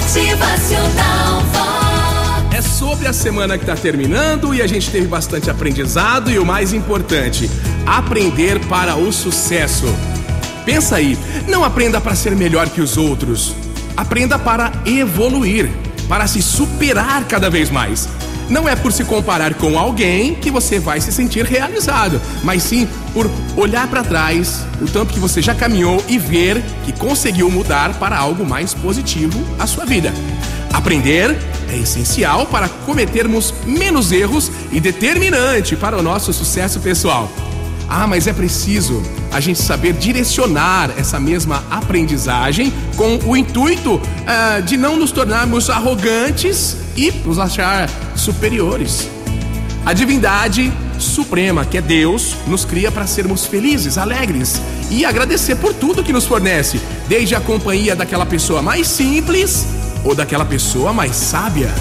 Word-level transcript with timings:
Motivacional 0.00 1.42
Vox. 1.52 2.56
É 2.56 2.62
sobre 2.62 3.06
a 3.06 3.12
semana 3.12 3.58
que 3.58 3.64
está 3.64 3.76
terminando 3.76 4.54
e 4.54 4.62
a 4.62 4.66
gente 4.66 4.90
teve 4.90 5.06
bastante 5.06 5.50
aprendizado 5.50 6.30
e 6.30 6.38
o 6.38 6.44
mais 6.44 6.72
importante, 6.72 7.50
aprender 7.84 8.58
para 8.66 8.96
o 8.96 9.12
sucesso. 9.12 9.84
Pensa 10.64 10.96
aí, 10.96 11.18
não 11.46 11.64
aprenda 11.64 12.00
para 12.00 12.14
ser 12.14 12.34
melhor 12.34 12.70
que 12.70 12.80
os 12.80 12.96
outros. 12.96 13.54
Aprenda 13.94 14.38
para 14.38 14.72
evoluir, 14.86 15.70
para 16.08 16.26
se 16.26 16.40
superar 16.40 17.24
cada 17.28 17.50
vez 17.50 17.68
mais. 17.68 18.08
Não 18.50 18.68
é 18.68 18.74
por 18.74 18.92
se 18.92 19.04
comparar 19.04 19.54
com 19.54 19.78
alguém 19.78 20.34
que 20.34 20.50
você 20.50 20.80
vai 20.80 21.00
se 21.00 21.12
sentir 21.12 21.44
realizado, 21.44 22.20
mas 22.42 22.64
sim 22.64 22.86
por 23.14 23.30
olhar 23.56 23.86
para 23.86 24.02
trás, 24.02 24.66
o 24.82 24.86
tanto 24.86 25.14
que 25.14 25.20
você 25.20 25.40
já 25.40 25.54
caminhou 25.54 26.02
e 26.08 26.18
ver 26.18 26.60
que 26.84 26.92
conseguiu 26.92 27.48
mudar 27.48 27.94
para 27.94 28.18
algo 28.18 28.44
mais 28.44 28.74
positivo 28.74 29.38
a 29.56 29.68
sua 29.68 29.86
vida. 29.86 30.12
Aprender 30.72 31.38
é 31.68 31.76
essencial 31.76 32.44
para 32.46 32.68
cometermos 32.68 33.54
menos 33.64 34.10
erros 34.10 34.50
e 34.72 34.80
determinante 34.80 35.76
para 35.76 35.96
o 35.96 36.02
nosso 36.02 36.32
sucesso 36.32 36.80
pessoal. 36.80 37.30
Ah, 37.92 38.06
mas 38.06 38.28
é 38.28 38.32
preciso 38.32 39.02
a 39.32 39.40
gente 39.40 39.60
saber 39.60 39.94
direcionar 39.94 40.92
essa 40.96 41.18
mesma 41.18 41.64
aprendizagem 41.68 42.72
com 42.96 43.18
o 43.26 43.36
intuito 43.36 44.00
ah, 44.24 44.60
de 44.60 44.76
não 44.76 44.96
nos 44.96 45.10
tornarmos 45.10 45.68
arrogantes 45.68 46.76
e 46.96 47.10
nos 47.10 47.36
achar 47.36 47.90
superiores. 48.14 49.08
A 49.84 49.92
divindade 49.92 50.72
suprema, 51.00 51.64
que 51.64 51.78
é 51.78 51.82
Deus, 51.82 52.36
nos 52.46 52.64
cria 52.64 52.92
para 52.92 53.08
sermos 53.08 53.46
felizes, 53.46 53.98
alegres 53.98 54.62
e 54.88 55.04
agradecer 55.04 55.56
por 55.56 55.74
tudo 55.74 56.04
que 56.04 56.12
nos 56.12 56.26
fornece, 56.26 56.80
desde 57.08 57.34
a 57.34 57.40
companhia 57.40 57.96
daquela 57.96 58.24
pessoa 58.24 58.62
mais 58.62 58.86
simples 58.86 59.66
ou 60.04 60.14
daquela 60.14 60.44
pessoa 60.44 60.92
mais 60.92 61.16
sábia. 61.16 61.74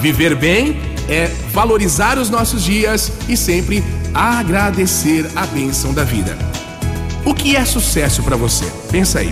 Viver 0.00 0.34
bem 0.34 0.93
é 1.08 1.26
valorizar 1.52 2.18
os 2.18 2.30
nossos 2.30 2.62
dias 2.62 3.12
e 3.28 3.36
sempre 3.36 3.84
agradecer 4.12 5.26
a 5.34 5.46
bênção 5.46 5.92
da 5.92 6.04
vida. 6.04 6.36
O 7.24 7.34
que 7.34 7.56
é 7.56 7.64
sucesso 7.64 8.22
para 8.22 8.36
você? 8.36 8.70
Pensa 8.90 9.20
aí. 9.20 9.30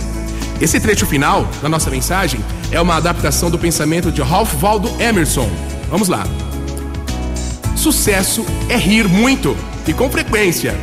Esse 0.59 0.79
trecho 0.79 1.05
final 1.05 1.47
da 1.61 1.69
nossa 1.69 1.89
mensagem 1.89 2.39
é 2.71 2.79
uma 2.79 2.95
adaptação 2.95 3.49
do 3.49 3.59
pensamento 3.59 4.11
de 4.11 4.21
Ralph 4.21 4.53
Waldo 4.55 4.89
Emerson. 4.99 5.49
Vamos 5.89 6.07
lá. 6.07 6.25
Sucesso 7.75 8.45
é 8.69 8.77
rir 8.77 9.07
muito 9.07 9.55
e 9.85 9.93
com 9.93 10.09
frequência, 10.09 10.75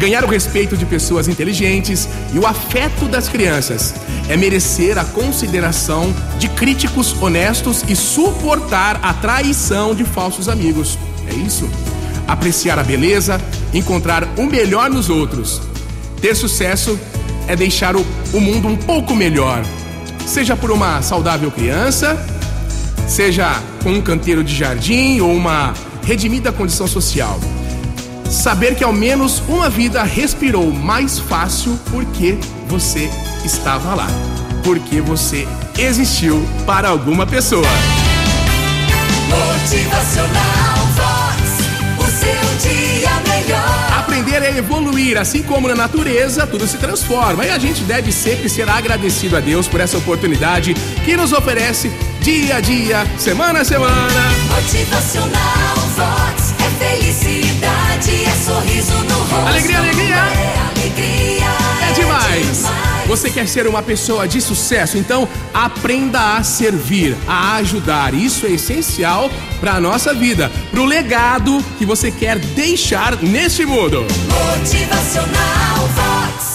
ganhar 0.00 0.24
o 0.24 0.28
respeito 0.28 0.76
de 0.76 0.84
pessoas 0.84 1.28
inteligentes 1.28 2.08
e 2.34 2.38
o 2.40 2.46
afeto 2.46 3.06
das 3.06 3.28
crianças. 3.28 3.94
É 4.28 4.36
merecer 4.36 4.98
a 4.98 5.04
consideração 5.04 6.12
de 6.38 6.48
críticos 6.48 7.14
honestos 7.22 7.84
e 7.88 7.94
suportar 7.94 8.98
a 9.02 9.14
traição 9.14 9.94
de 9.94 10.04
falsos 10.04 10.48
amigos. 10.48 10.98
É 11.30 11.34
isso? 11.34 11.70
apreciar 12.30 12.78
a 12.78 12.84
beleza, 12.84 13.40
encontrar 13.74 14.26
o 14.36 14.44
melhor 14.44 14.88
nos 14.88 15.10
outros. 15.10 15.60
Ter 16.20 16.34
sucesso 16.36 16.98
é 17.48 17.56
deixar 17.56 17.96
o, 17.96 18.06
o 18.32 18.40
mundo 18.40 18.68
um 18.68 18.76
pouco 18.76 19.16
melhor, 19.16 19.64
seja 20.26 20.54
por 20.54 20.70
uma 20.70 21.02
saudável 21.02 21.50
criança, 21.50 22.16
seja 23.08 23.60
com 23.82 23.90
um 23.90 24.00
canteiro 24.00 24.44
de 24.44 24.54
jardim 24.54 25.20
ou 25.20 25.34
uma 25.34 25.74
redimida 26.04 26.52
condição 26.52 26.86
social. 26.86 27.40
Saber 28.30 28.76
que 28.76 28.84
ao 28.84 28.92
menos 28.92 29.42
uma 29.48 29.68
vida 29.68 30.04
respirou 30.04 30.72
mais 30.72 31.18
fácil 31.18 31.76
porque 31.90 32.38
você 32.68 33.10
estava 33.44 33.92
lá, 33.92 34.06
porque 34.62 35.00
você 35.00 35.48
existiu 35.76 36.40
para 36.64 36.88
alguma 36.88 37.26
pessoa. 37.26 37.66
Motivacional 39.28 40.76
Vox. 40.94 41.40
O 41.98 42.04
seu 42.04 42.70
dia 42.70 43.10
melhor. 43.26 43.98
Aprender 43.98 44.42
é 44.44 44.56
evoluir, 44.56 45.18
assim 45.18 45.42
como 45.42 45.66
na 45.66 45.74
natureza, 45.74 46.46
tudo 46.46 46.68
se 46.68 46.78
transforma. 46.78 47.44
E 47.44 47.50
a 47.50 47.58
gente 47.58 47.82
deve 47.82 48.12
sempre 48.12 48.48
ser 48.48 48.68
agradecido 48.70 49.36
a 49.36 49.40
Deus 49.40 49.66
por 49.66 49.80
essa 49.80 49.98
oportunidade 49.98 50.72
que 51.04 51.16
nos 51.16 51.32
oferece 51.32 51.90
dia 52.20 52.56
a 52.56 52.60
dia, 52.60 53.04
semana 53.18 53.62
a 53.62 53.64
semana. 53.64 54.30
Motivacional 54.54 55.79
Você 63.10 63.28
quer 63.28 63.48
ser 63.48 63.66
uma 63.66 63.82
pessoa 63.82 64.28
de 64.28 64.40
sucesso? 64.40 64.96
Então 64.96 65.28
aprenda 65.52 66.36
a 66.36 66.44
servir, 66.44 67.16
a 67.26 67.56
ajudar. 67.56 68.14
Isso 68.14 68.46
é 68.46 68.50
essencial 68.50 69.28
para 69.58 69.72
a 69.72 69.80
nossa 69.80 70.14
vida, 70.14 70.48
para 70.70 70.80
o 70.80 70.84
legado 70.84 71.60
que 71.76 71.84
você 71.84 72.12
quer 72.12 72.38
deixar 72.38 73.20
neste 73.20 73.66
mundo. 73.66 74.06
Motivacional 74.28 75.88
Vox. 75.88 76.49